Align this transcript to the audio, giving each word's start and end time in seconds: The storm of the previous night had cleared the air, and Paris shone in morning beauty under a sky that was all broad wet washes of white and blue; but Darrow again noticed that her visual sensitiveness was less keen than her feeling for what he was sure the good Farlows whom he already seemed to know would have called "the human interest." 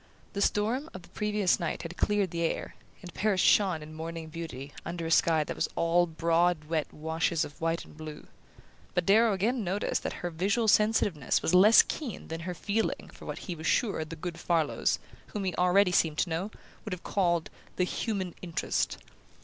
The 0.33 0.41
storm 0.41 0.89
of 0.95 1.03
the 1.03 1.09
previous 1.09 1.59
night 1.59 1.83
had 1.83 1.95
cleared 1.95 2.31
the 2.31 2.41
air, 2.41 2.73
and 3.03 3.13
Paris 3.13 3.39
shone 3.39 3.83
in 3.83 3.93
morning 3.93 4.29
beauty 4.29 4.73
under 4.83 5.05
a 5.05 5.11
sky 5.11 5.43
that 5.43 5.55
was 5.55 5.69
all 5.75 6.07
broad 6.07 6.63
wet 6.63 6.91
washes 6.91 7.45
of 7.45 7.61
white 7.61 7.85
and 7.85 7.95
blue; 7.95 8.25
but 8.95 9.05
Darrow 9.05 9.31
again 9.31 9.63
noticed 9.63 10.01
that 10.01 10.13
her 10.25 10.31
visual 10.31 10.67
sensitiveness 10.67 11.43
was 11.43 11.53
less 11.53 11.83
keen 11.83 12.29
than 12.29 12.39
her 12.49 12.55
feeling 12.55 13.11
for 13.13 13.27
what 13.27 13.37
he 13.45 13.53
was 13.53 13.67
sure 13.67 14.03
the 14.03 14.15
good 14.15 14.39
Farlows 14.39 14.97
whom 15.27 15.43
he 15.43 15.53
already 15.53 15.91
seemed 15.91 16.17
to 16.17 16.31
know 16.31 16.49
would 16.83 16.93
have 16.93 17.03
called 17.03 17.51
"the 17.75 17.83
human 17.83 18.33
interest." 18.41 18.97